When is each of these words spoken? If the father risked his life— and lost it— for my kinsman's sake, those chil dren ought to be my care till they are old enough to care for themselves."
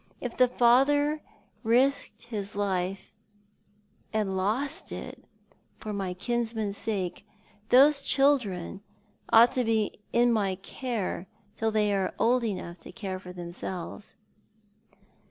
If 0.19 0.35
the 0.35 0.47
father 0.47 1.21
risked 1.61 2.23
his 2.23 2.55
life— 2.55 3.13
and 4.13 4.35
lost 4.35 4.91
it— 4.91 5.23
for 5.79 5.93
my 5.93 6.15
kinsman's 6.15 6.75
sake, 6.77 7.23
those 7.69 8.01
chil 8.01 8.39
dren 8.39 8.81
ought 9.31 9.51
to 9.51 9.63
be 9.63 9.99
my 10.11 10.55
care 10.55 11.27
till 11.55 11.69
they 11.69 11.93
are 11.93 12.15
old 12.17 12.43
enough 12.43 12.79
to 12.79 12.91
care 12.91 13.19
for 13.19 13.31
themselves." 13.31 14.15